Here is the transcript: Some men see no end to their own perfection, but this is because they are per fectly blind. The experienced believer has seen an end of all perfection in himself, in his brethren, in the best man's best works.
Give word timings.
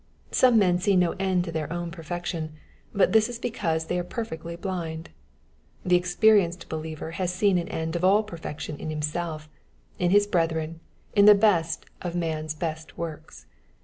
Some 0.31 0.57
men 0.57 0.79
see 0.79 0.95
no 0.95 1.11
end 1.19 1.43
to 1.45 1.51
their 1.51 1.71
own 1.71 1.91
perfection, 1.91 2.53
but 2.91 3.11
this 3.11 3.29
is 3.29 3.37
because 3.37 3.85
they 3.85 3.99
are 3.99 4.03
per 4.03 4.25
fectly 4.25 4.59
blind. 4.59 5.11
The 5.85 5.95
experienced 5.95 6.67
believer 6.69 7.11
has 7.11 7.31
seen 7.31 7.59
an 7.59 7.67
end 7.67 7.95
of 7.95 8.03
all 8.03 8.23
perfection 8.23 8.77
in 8.79 8.89
himself, 8.89 9.47
in 9.99 10.09
his 10.09 10.25
brethren, 10.25 10.79
in 11.15 11.25
the 11.25 11.35
best 11.35 11.85
man's 12.15 12.55
best 12.55 12.97
works. 12.97 13.45